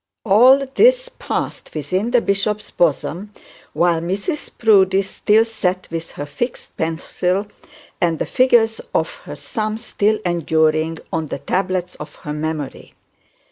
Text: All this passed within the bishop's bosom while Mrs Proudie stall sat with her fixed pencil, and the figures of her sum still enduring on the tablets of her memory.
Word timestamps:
All 0.25 0.65
this 0.73 1.09
passed 1.19 1.75
within 1.75 2.09
the 2.09 2.21
bishop's 2.21 2.71
bosom 2.71 3.31
while 3.73 4.01
Mrs 4.01 4.49
Proudie 4.57 5.03
stall 5.03 5.45
sat 5.45 5.87
with 5.91 6.13
her 6.13 6.25
fixed 6.25 6.75
pencil, 6.75 7.45
and 8.01 8.17
the 8.17 8.25
figures 8.25 8.81
of 8.95 9.17
her 9.25 9.35
sum 9.35 9.77
still 9.77 10.17
enduring 10.25 10.97
on 11.13 11.27
the 11.27 11.37
tablets 11.37 11.93
of 11.97 12.15
her 12.25 12.33
memory. 12.33 12.95